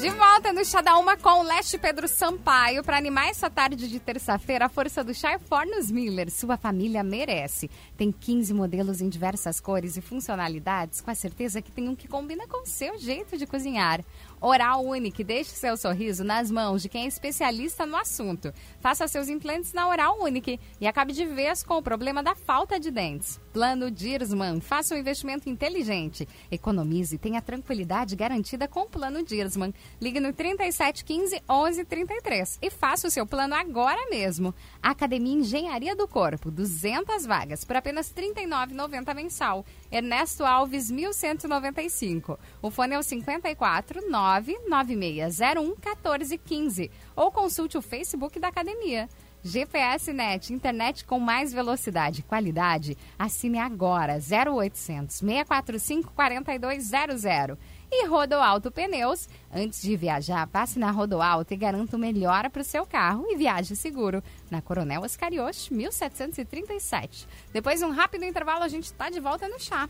[0.00, 3.88] De volta no Chá da Uma com o Leste Pedro Sampaio para animar essa tarde
[3.88, 4.66] de terça-feira.
[4.66, 6.30] A força do chá é Fornos Miller.
[6.30, 7.68] Sua família merece.
[7.98, 12.06] Tem 15 modelos em diversas cores e funcionalidades, com a certeza que tem um que
[12.06, 14.00] combina com o seu jeito de cozinhar.
[14.40, 18.54] Oral Unique, deixe seu sorriso nas mãos de quem é especialista no assunto.
[18.80, 22.80] Faça seus implantes na Oral Unique e acabe de vez com o problema da falta
[22.80, 23.38] de dentes.
[23.52, 26.26] Plano Dirsman, faça um investimento inteligente.
[26.50, 29.74] Economize e tenha tranquilidade garantida com o Plano Dirsman.
[30.00, 34.54] Ligue no 3715 1133 e faça o seu plano agora mesmo.
[34.82, 39.66] Academia Engenharia do Corpo, 200 vagas por apenas R$ 39,90 mensal.
[39.90, 42.38] Ernesto Alves, 1195.
[42.62, 49.08] O fone é o 54 99601 1415 ou consulte o Facebook da academia.
[49.42, 52.96] GPS Net, internet com mais velocidade e qualidade.
[53.18, 57.58] Assine agora 0800 645 4200.
[57.92, 59.28] E Rodoalto Pneus.
[59.52, 63.36] Antes de viajar, passe na Rodoalto e garanta o melhor para o seu carro e
[63.36, 64.22] viaje seguro.
[64.48, 67.26] Na Coronel Oscarioche, 1737.
[67.52, 69.88] Depois de um rápido intervalo, a gente está de volta no chá.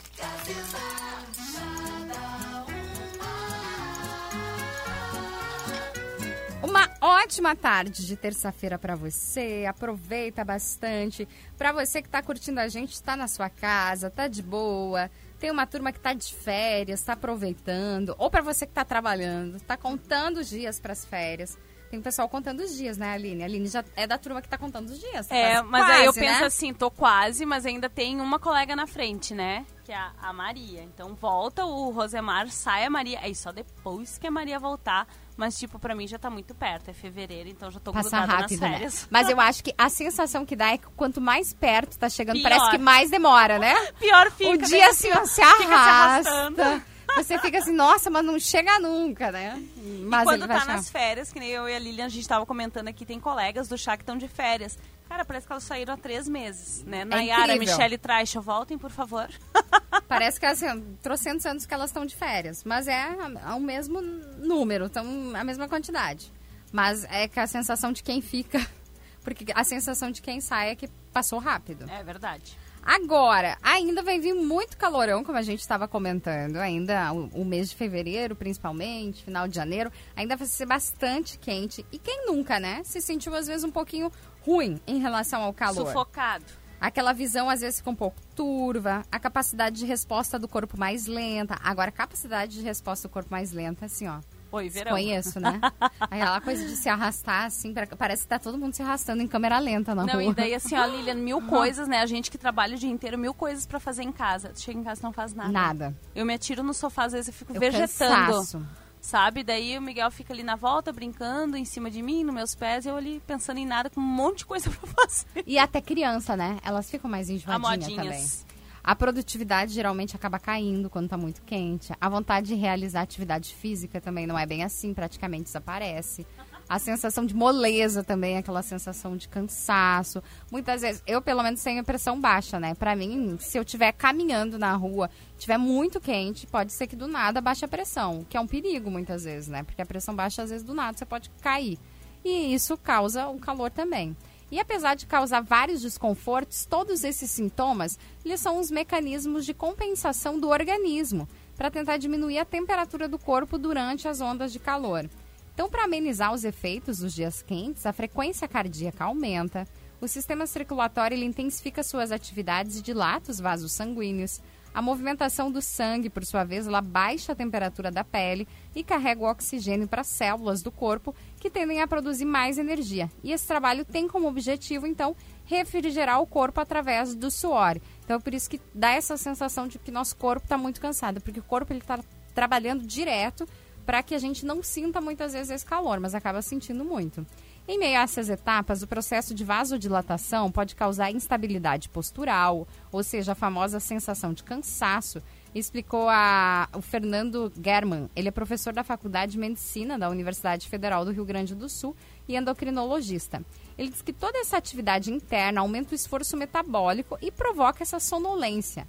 [6.70, 9.66] Uma ótima tarde de terça-feira para você.
[9.68, 11.26] Aproveita bastante.
[11.58, 15.10] Para você que está curtindo a gente, está na sua casa, tá de boa.
[15.40, 18.14] Tem uma turma que está de férias, está aproveitando.
[18.18, 21.58] Ou para você que está trabalhando, está contando os dias para as férias.
[21.90, 23.42] Tem o pessoal contando os dias, né, Aline?
[23.42, 25.26] A Aline já é da turma que tá contando os dias.
[25.26, 26.46] Tá É, quase, mas aí eu quase, penso né?
[26.46, 29.66] assim, tô quase, mas ainda tem uma colega na frente, né?
[29.84, 30.84] Que é a, a Maria.
[30.84, 33.18] Então volta o Rosemar, sai a Maria.
[33.20, 35.04] Aí só depois que a Maria voltar.
[35.36, 36.90] Mas, tipo, pra mim já tá muito perto.
[36.90, 38.70] É fevereiro, então já tô Passa rápido, nas né?
[38.72, 39.08] férias.
[39.10, 42.36] Mas eu acho que a sensação que dá é que quanto mais perto tá chegando,
[42.36, 42.50] Pior.
[42.50, 43.74] parece que mais demora, né?
[43.98, 44.50] Pior fica.
[44.50, 44.66] o né?
[44.66, 46.30] dia assim, se Fica se arrasta.
[46.30, 46.82] arrastando.
[47.16, 49.60] Você fica assim, nossa, mas não chega nunca, né?
[50.04, 52.46] Mas e quando tá nas férias, que nem eu e a Lilian, a gente tava
[52.46, 54.78] comentando aqui, tem colegas do chá que estão de férias.
[55.08, 57.04] Cara, parece que elas saíram há três meses, né?
[57.04, 57.74] Nayara, É incrível.
[57.74, 59.28] Michelle Traixa, voltem, por favor.
[60.10, 60.66] Parece que assim,
[61.02, 62.62] trocentos anos que elas estão de férias.
[62.64, 63.02] Mas é
[63.44, 66.30] a- o mesmo número, então a mesma quantidade.
[66.72, 68.58] Mas é que a sensação de quem fica.
[69.24, 71.88] Porque a sensação de quem sai é que passou rápido.
[71.90, 72.56] É verdade.
[72.82, 77.68] Agora, ainda vai vir muito calorão, como a gente estava comentando, ainda o, o mês
[77.68, 81.84] de fevereiro, principalmente, final de janeiro, ainda vai ser bastante quente.
[81.92, 84.10] E quem nunca, né, se sentiu às vezes um pouquinho
[84.46, 85.86] ruim em relação ao calor?
[85.88, 86.44] Sufocado.
[86.80, 91.06] Aquela visão às vezes fica um pouco turva, a capacidade de resposta do corpo mais
[91.06, 91.58] lenta.
[91.62, 94.18] Agora, a capacidade de resposta do corpo mais lenta, assim, ó.
[94.52, 94.90] Oi, verão.
[94.92, 95.60] Conheço, né?
[96.00, 99.28] Aquela coisa de se arrastar, assim, pra- parece que tá todo mundo se arrastando em
[99.28, 100.24] câmera lenta na Não, rua.
[100.24, 102.00] e daí assim, ó, Lilian, mil coisas, né?
[102.00, 104.50] A gente que trabalha o dia inteiro, mil coisas pra fazer em casa.
[104.56, 105.50] Chega em casa e não faz nada.
[105.52, 105.94] Nada.
[106.16, 107.86] Eu me atiro no sofá, às vezes eu fico Eu vegetando.
[108.26, 108.66] cansaço.
[109.00, 109.42] Sabe?
[109.42, 112.84] Daí o Miguel fica ali na volta, brincando em cima de mim, nos meus pés,
[112.84, 115.42] e eu ali pensando em nada, com um monte de coisa pra fazer.
[115.46, 116.58] E até criança, né?
[116.62, 118.50] Elas ficam mais enjoadinhas também.
[118.82, 121.92] A produtividade geralmente acaba caindo quando tá muito quente.
[122.00, 126.26] A vontade de realizar atividade física também não é bem assim, praticamente desaparece.
[126.70, 130.22] A sensação de moleza também, aquela sensação de cansaço.
[130.52, 132.76] Muitas vezes, eu pelo menos tenho pressão baixa, né?
[132.76, 137.08] Pra mim, se eu estiver caminhando na rua, tiver muito quente, pode ser que do
[137.08, 139.64] nada baixe a pressão, que é um perigo muitas vezes, né?
[139.64, 141.76] Porque a pressão baixa, às vezes, do nada você pode cair.
[142.24, 144.16] E isso causa o calor também.
[144.48, 150.38] E apesar de causar vários desconfortos, todos esses sintomas, eles são os mecanismos de compensação
[150.38, 155.10] do organismo para tentar diminuir a temperatura do corpo durante as ondas de calor.
[155.60, 159.68] Então, para amenizar os efeitos dos dias quentes, a frequência cardíaca aumenta,
[160.00, 164.40] o sistema circulatório intensifica suas atividades e dilata os vasos sanguíneos.
[164.72, 169.20] A movimentação do sangue, por sua vez, ela baixa a temperatura da pele e carrega
[169.20, 173.10] o oxigênio para as células do corpo que tendem a produzir mais energia.
[173.22, 177.78] E esse trabalho tem como objetivo, então, refrigerar o corpo através do suor.
[178.02, 181.20] Então, é por isso que dá essa sensação de que nosso corpo está muito cansado,
[181.20, 182.00] porque o corpo está
[182.34, 183.46] trabalhando direto
[183.90, 187.26] para que a gente não sinta muitas vezes esse calor, mas acaba sentindo muito.
[187.66, 193.32] Em meio a essas etapas, o processo de vasodilatação pode causar instabilidade postural, ou seja,
[193.32, 195.20] a famosa sensação de cansaço,
[195.52, 198.08] explicou a, o Fernando German.
[198.14, 201.96] Ele é professor da Faculdade de Medicina da Universidade Federal do Rio Grande do Sul
[202.28, 203.44] e endocrinologista.
[203.76, 208.86] Ele diz que toda essa atividade interna aumenta o esforço metabólico e provoca essa sonolência.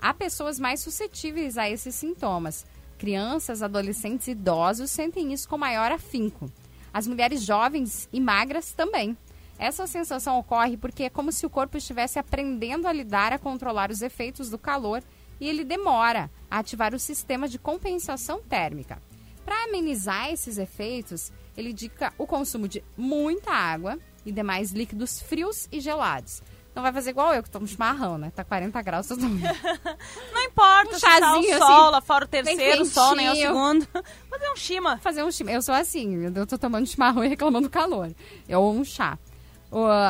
[0.00, 2.64] Há pessoas mais suscetíveis a esses sintomas.
[2.98, 6.50] Crianças, adolescentes e idosos sentem isso com maior afinco.
[6.92, 9.16] As mulheres jovens e magras também.
[9.58, 13.90] Essa sensação ocorre porque é como se o corpo estivesse aprendendo a lidar a controlar
[13.90, 15.02] os efeitos do calor
[15.40, 19.00] e ele demora a ativar o sistema de compensação térmica.
[19.44, 25.68] Para amenizar esses efeitos, ele indica o consumo de muita água e demais líquidos frios
[25.70, 26.42] e gelados.
[26.74, 28.32] Não vai fazer igual eu, que tomo chimarrão, né?
[28.34, 29.40] Tá 40 graus, todo mundo.
[30.32, 33.14] Não importa Um se tá o chazinho, sol, assim, lá fora o terceiro bem sol,
[33.14, 33.86] nem o segundo.
[34.28, 34.98] Fazer um chima.
[34.98, 35.58] fazer um chimarrão.
[35.58, 38.12] Eu sou assim, eu tô tomando chimarrão e reclamando do calor.
[38.48, 39.16] Ou um chá.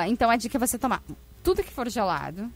[0.08, 1.02] Então a dica é você tomar
[1.42, 2.50] tudo que for gelado,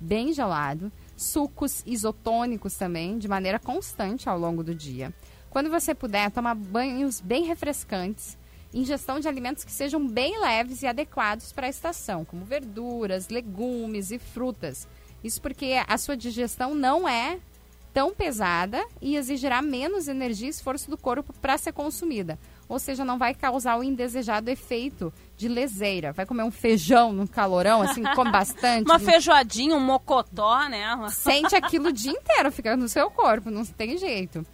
[0.00, 5.14] bem gelado, sucos isotônicos também, de maneira constante ao longo do dia.
[5.48, 8.36] Quando você puder, tomar banhos bem refrescantes,
[8.78, 14.10] ingestão de alimentos que sejam bem leves e adequados para a estação, como verduras, legumes
[14.10, 14.86] e frutas.
[15.24, 17.38] Isso porque a sua digestão não é
[17.92, 22.38] tão pesada e exigirá menos energia e esforço do corpo para ser consumida.
[22.68, 26.12] Ou seja, não vai causar o indesejado efeito de leseira.
[26.12, 28.84] Vai comer um feijão no calorão, assim, come bastante.
[28.84, 30.84] Uma não- feijoadinha, um mocotó, né?
[31.10, 34.44] sente aquilo o dia inteiro, fica no seu corpo, não tem jeito.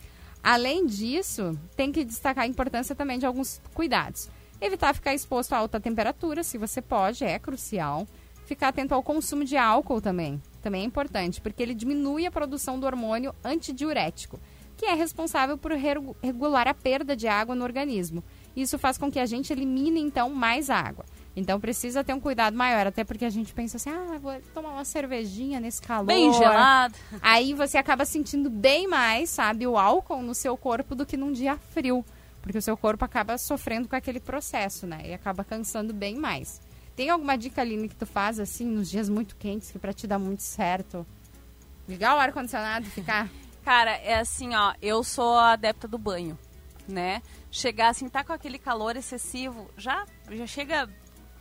[0.43, 4.29] Além disso, tem que destacar a importância também de alguns cuidados.
[4.61, 8.07] Evitar ficar exposto a alta temperatura, se você pode, é crucial.
[8.45, 12.79] Ficar atento ao consumo de álcool também, também é importante, porque ele diminui a produção
[12.79, 14.39] do hormônio antidiurético,
[14.77, 18.23] que é responsável por regu- regular a perda de água no organismo.
[18.55, 21.05] Isso faz com que a gente elimine, então, mais água.
[21.35, 24.71] Então precisa ter um cuidado maior, até porque a gente pensa assim, ah, vou tomar
[24.71, 26.07] uma cervejinha nesse calor.
[26.07, 26.95] Bem gelado.
[27.23, 31.33] Aí você acaba sentindo bem mais, sabe, o álcool no seu corpo do que num
[31.33, 32.05] dia frio.
[32.43, 35.03] Porque o seu corpo acaba sofrendo com aquele processo, né?
[35.07, 36.61] E acaba cansando bem mais.
[36.95, 40.07] Tem alguma dica, Aline, que tu faz, assim, nos dias muito quentes, que pra te
[40.07, 41.07] dar muito certo?
[41.89, 43.31] Ligar o ar-condicionado e ficar...
[43.65, 46.37] Cara, é assim, ó, eu sou adepta do banho,
[46.89, 47.23] né?
[47.49, 50.91] Chegar assim, tá com aquele calor excessivo, já, já chega,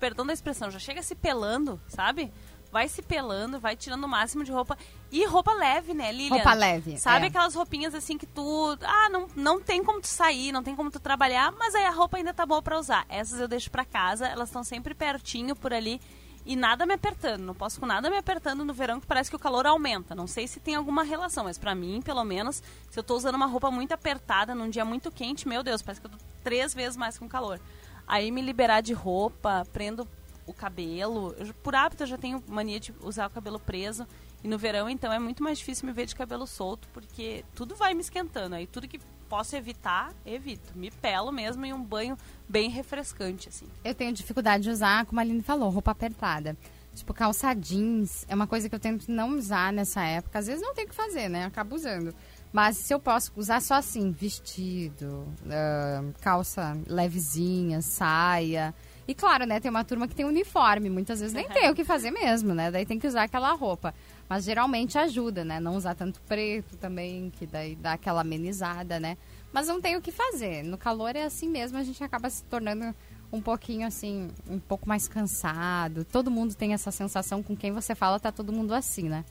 [0.01, 2.33] perdão da expressão, já chega se pelando, sabe?
[2.71, 4.77] Vai se pelando, vai tirando o máximo de roupa.
[5.11, 6.35] E roupa leve, né, Lilian?
[6.35, 7.27] Roupa leve, Sabe é.
[7.27, 8.77] aquelas roupinhas assim que tu.
[8.81, 11.91] Ah, não, não tem como tu sair, não tem como tu trabalhar, mas aí a
[11.91, 13.05] roupa ainda tá boa pra usar.
[13.09, 16.01] Essas eu deixo pra casa, elas estão sempre pertinho por ali
[16.45, 17.41] e nada me apertando.
[17.41, 20.15] Não posso com nada me apertando no verão que parece que o calor aumenta.
[20.15, 23.35] Não sei se tem alguma relação, mas pra mim, pelo menos, se eu tô usando
[23.35, 26.73] uma roupa muito apertada num dia muito quente, meu Deus, parece que eu tô três
[26.73, 27.59] vezes mais com calor.
[28.07, 30.07] Aí me liberar de roupa, prendo
[30.45, 31.35] o cabelo.
[31.37, 34.05] Eu, por hábito, eu já tenho mania de usar o cabelo preso.
[34.43, 37.75] E no verão, então, é muito mais difícil me ver de cabelo solto, porque tudo
[37.75, 38.55] vai me esquentando.
[38.55, 40.77] Aí tudo que posso evitar, evito.
[40.77, 42.17] Me pelo mesmo em um banho
[42.49, 43.67] bem refrescante, assim.
[43.83, 46.57] Eu tenho dificuldade de usar, como a Aline falou, roupa apertada.
[46.93, 50.39] Tipo, calça jeans é uma coisa que eu tento não usar nessa época.
[50.39, 51.45] Às vezes não tem o que fazer, né?
[51.45, 52.13] Acabo usando.
[52.51, 58.73] Mas se eu posso usar só assim, vestido, ah, calça levezinha, saia.
[59.07, 61.83] E claro, né, tem uma turma que tem uniforme, muitas vezes nem tem o que
[61.83, 62.69] fazer mesmo, né?
[62.69, 63.93] Daí tem que usar aquela roupa.
[64.29, 65.59] Mas geralmente ajuda, né?
[65.59, 69.17] Não usar tanto preto também, que daí dá aquela amenizada, né?
[69.51, 70.63] Mas não tem o que fazer.
[70.63, 72.95] No calor é assim mesmo, a gente acaba se tornando
[73.31, 76.05] um pouquinho assim, um pouco mais cansado.
[76.05, 79.25] Todo mundo tem essa sensação com quem você fala, tá todo mundo assim, né?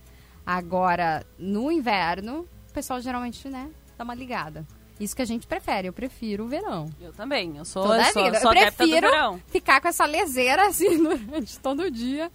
[0.44, 4.66] Agora, no inverno, o pessoal geralmente, né, dá uma ligada.
[4.98, 6.84] Isso que a gente prefere, eu prefiro o verão.
[7.00, 7.56] Eu também.
[7.56, 8.40] Eu sou, Toda eu sou, vida.
[8.40, 9.40] sou eu prefiro verão.
[9.46, 12.30] ficar com essa leseira assim durante todo o dia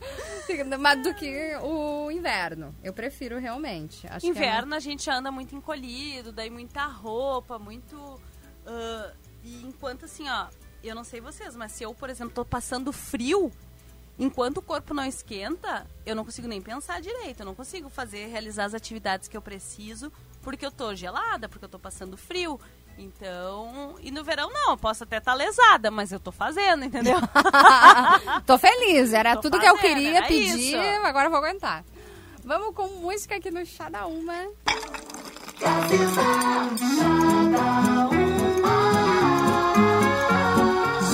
[0.79, 2.73] mas do que o inverno.
[2.83, 4.07] Eu prefiro realmente.
[4.07, 8.19] Acho é Inverno a gente anda muito encolhido, daí muita roupa, muito.
[8.65, 10.47] ah, e enquanto assim, ó,
[10.83, 13.51] eu não sei vocês, mas se eu, por exemplo, tô passando frio,
[14.17, 18.28] enquanto o corpo não esquenta, eu não consigo nem pensar direito, eu não consigo fazer,
[18.28, 22.60] realizar as atividades que eu preciso, porque eu tô gelada, porque eu tô passando frio.
[22.97, 27.17] Então, e no verão não, eu posso até estar lesada, mas eu tô fazendo, entendeu?
[28.47, 30.78] Tô feliz, era Tô tudo que eu fazendo, queria era pedir, isso.
[31.06, 31.84] agora eu vou aguentar.
[32.45, 34.34] Vamos com música aqui no Chá da Uma.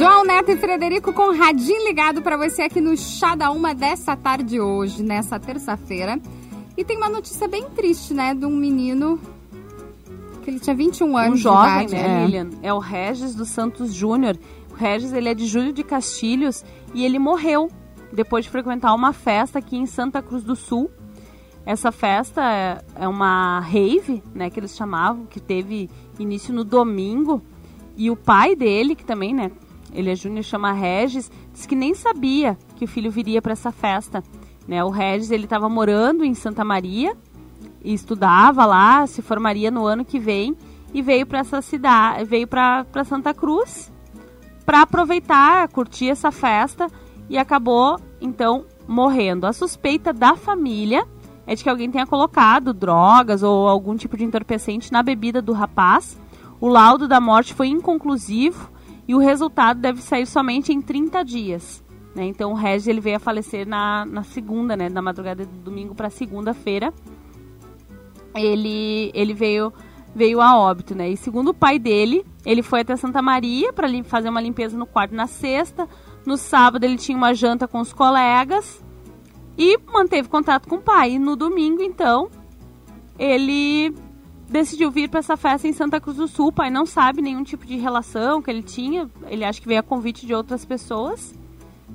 [0.02, 4.16] João Neto e Frederico com radinho ligado para você aqui no Chá da Uma dessa
[4.16, 6.20] tarde hoje, nessa terça-feira.
[6.76, 9.20] E tem uma notícia bem triste, né, de um menino
[10.42, 11.92] que ele tinha 21 anos Um de jovem, idade.
[11.94, 12.26] né, é.
[12.26, 12.50] Lilian?
[12.64, 14.36] É o Regis dos Santos Júnior.
[14.72, 17.70] O Regis, ele é de Júlio de Castilhos e ele morreu
[18.12, 20.90] depois de frequentar uma festa aqui em Santa Cruz do Sul.
[21.64, 27.40] Essa festa é- é uma rave, né, que eles chamavam, que teve início no domingo.
[27.96, 29.52] E o pai dele, que também, né,
[29.94, 33.72] ele é Júnior, chama Regis, disse que nem sabia que o filho viria para essa
[33.72, 34.24] festa.
[34.68, 34.84] Né?
[34.84, 37.16] O Regis, ele estava morando em Santa Maria
[37.84, 40.56] e estudava lá, se formaria no ano que vem
[40.94, 43.92] e veio para essa cidade, veio para Santa Cruz
[44.66, 46.88] para aproveitar, curtir essa festa
[47.30, 49.46] e acabou então morrendo.
[49.46, 51.06] A suspeita da família
[51.46, 55.52] é de que alguém tenha colocado drogas ou algum tipo de entorpecente na bebida do
[55.52, 56.18] rapaz.
[56.60, 58.70] O laudo da morte foi inconclusivo
[59.12, 61.84] e o resultado deve sair somente em 30 dias.
[62.16, 62.24] né?
[62.24, 65.94] Então o Regis ele veio a falecer na, na segunda, né, na madrugada do domingo
[65.94, 66.94] para segunda-feira.
[68.34, 69.74] Ele, ele veio
[70.16, 71.10] veio a óbito, né?
[71.10, 74.86] E segundo o pai dele, ele foi até Santa Maria para fazer uma limpeza no
[74.86, 75.90] quarto na sexta.
[76.26, 78.82] No sábado ele tinha uma janta com os colegas
[79.58, 81.16] e manteve contato com o pai.
[81.16, 82.30] E no domingo, então,
[83.20, 83.94] ele
[84.52, 86.48] decidiu vir para essa festa em Santa Cruz do Sul.
[86.48, 89.10] O pai não sabe nenhum tipo de relação que ele tinha.
[89.28, 91.34] Ele acha que veio a convite de outras pessoas,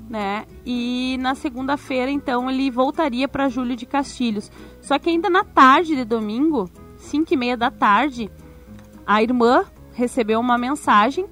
[0.09, 0.45] né?
[0.65, 4.51] E na segunda-feira, então, ele voltaria para Júlio de Castilhos.
[4.81, 8.29] Só que ainda na tarde de domingo, 5 e meia da tarde,
[9.05, 11.27] a irmã recebeu uma mensagem,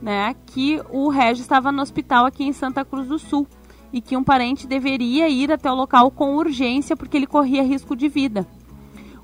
[0.00, 3.46] né, que o Regis estava no hospital aqui em Santa Cruz do Sul
[3.92, 7.96] e que um parente deveria ir até o local com urgência porque ele corria risco
[7.96, 8.46] de vida.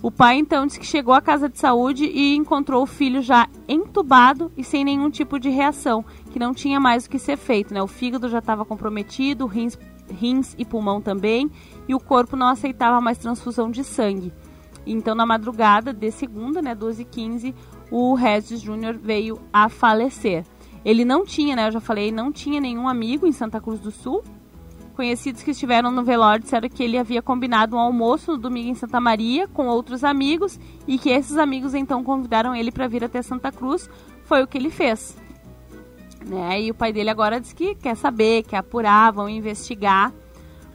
[0.03, 3.49] O pai então disse que chegou à casa de saúde e encontrou o filho já
[3.66, 7.72] entubado e sem nenhum tipo de reação, que não tinha mais o que ser feito,
[7.72, 7.82] né?
[7.82, 9.78] O fígado já estava comprometido, rins,
[10.11, 11.51] rins e pulmão também,
[11.88, 14.32] e o corpo não aceitava mais transfusão de sangue.
[14.86, 17.55] Então, na madrugada de segunda, né, 12h15,
[17.90, 20.44] o Regis Júnior veio a falecer.
[20.84, 21.66] Ele não tinha, né?
[21.66, 24.22] Eu já falei, não tinha nenhum amigo em Santa Cruz do Sul.
[24.97, 28.74] Conhecidos que estiveram no velório disseram que ele havia combinado um almoço no domingo em
[28.74, 33.20] Santa Maria com outros amigos e que esses amigos então convidaram ele para vir até
[33.20, 33.90] Santa Cruz.
[34.24, 35.14] Foi o que ele fez.
[36.26, 36.62] Né?
[36.62, 40.14] E o pai dele agora diz que quer saber, quer apurar, vão investigar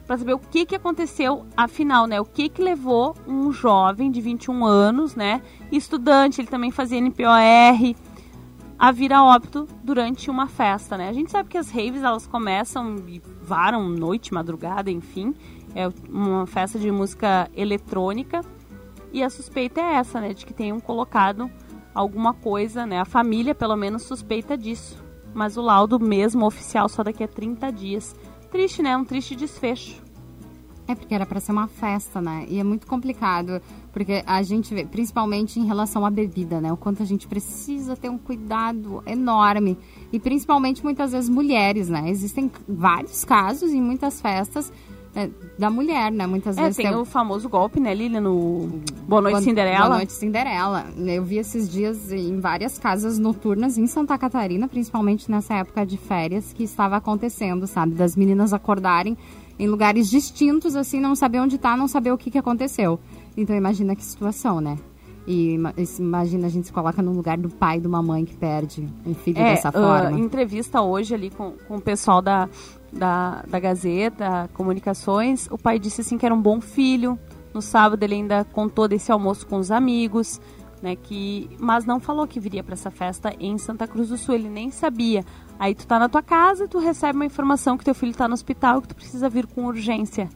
[0.06, 2.20] para saber o que, que aconteceu afinal, né?
[2.20, 7.94] O que que levou um jovem de 21 anos, né, estudante, ele também fazia NPOR,
[8.82, 11.08] a vir a óbito durante uma festa, né?
[11.08, 15.36] A gente sabe que as raves elas começam e varam noite, madrugada, enfim,
[15.72, 18.40] é uma festa de música eletrônica
[19.12, 21.48] e a suspeita é essa, né, de que tenham colocado
[21.94, 22.98] alguma coisa, né?
[22.98, 25.00] A família pelo menos suspeita disso,
[25.32, 28.16] mas o laudo mesmo oficial só daqui a 30 dias.
[28.50, 28.96] Triste, né?
[28.96, 30.02] Um triste desfecho.
[30.88, 32.46] É porque era para ser uma festa, né?
[32.48, 33.62] E é muito complicado,
[33.92, 36.72] porque a gente vê, principalmente em relação à bebida, né?
[36.72, 39.78] O quanto a gente precisa ter um cuidado enorme.
[40.12, 42.08] E principalmente muitas vezes mulheres, né?
[42.08, 44.72] Existem vários casos em muitas festas
[45.14, 45.28] é,
[45.58, 46.26] da mulher, né?
[46.26, 49.86] Muitas é, vezes tem, tem o famoso golpe, né, Lilian, no Boa Noite Cinderela.
[49.86, 50.86] Boa Noite Cinderela.
[50.96, 55.98] Eu vi esses dias em várias casas noturnas em Santa Catarina, principalmente nessa época de
[55.98, 57.94] férias, que estava acontecendo, sabe?
[57.94, 59.16] Das meninas acordarem
[59.58, 62.98] em lugares distintos, assim, não saber onde tá, não saber o que, que aconteceu.
[63.36, 64.78] Então imagina que situação, né?
[65.26, 65.56] E
[65.98, 69.14] imagina a gente se coloca no lugar do pai de uma mãe que perde um
[69.14, 70.16] filho é, dessa forma.
[70.16, 72.48] Uh, entrevista hoje ali com, com o pessoal da,
[72.92, 77.18] da, da Gazeta, Comunicações, o pai disse assim que era um bom filho.
[77.54, 80.40] No sábado ele ainda contou desse almoço com os amigos,
[80.82, 80.96] né?
[80.96, 84.48] Que, mas não falou que viria para essa festa em Santa Cruz do Sul, ele
[84.48, 85.24] nem sabia.
[85.56, 88.34] Aí tu tá na tua casa, tu recebe uma informação que teu filho tá no
[88.34, 90.28] hospital e que tu precisa vir com urgência.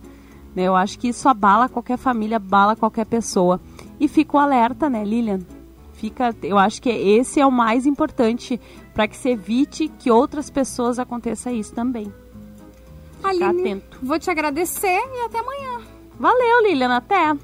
[0.56, 0.62] Né?
[0.62, 3.60] Eu acho que isso abala qualquer família, abala qualquer pessoa.
[4.00, 5.40] E fica o alerta, né, Lilian?
[5.92, 8.60] Fica, eu acho que esse é o mais importante
[8.92, 12.12] para que se evite que outras pessoas aconteça isso também.
[13.22, 13.98] Aline, atento.
[14.02, 15.80] vou te agradecer e até amanhã.
[16.18, 17.34] Valeu, Lilian, até.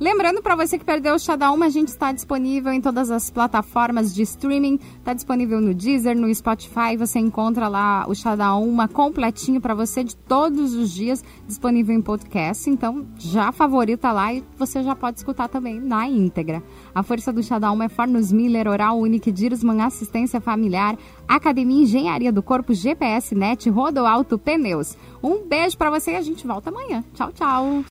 [0.00, 3.10] Lembrando para você que perdeu o Chá da Uma, a gente está disponível em todas
[3.10, 4.80] as plataformas de streaming.
[4.96, 6.96] Está disponível no Deezer, no Spotify.
[6.96, 11.94] Você encontra lá o Chá da Uma completinho para você de todos os dias, disponível
[11.94, 12.70] em podcast.
[12.70, 16.62] Então, já favorita lá e você já pode escutar também na íntegra.
[16.94, 20.96] A força do Chá da Uma é Fornos Miller, Oral Unique, Dirosman Assistência Familiar,
[21.28, 24.96] Academia Engenharia do Corpo, GPS Net, Rodoalto Pneus.
[25.22, 27.04] Um beijo para você e a gente volta amanhã.
[27.12, 27.84] Tchau, tchau.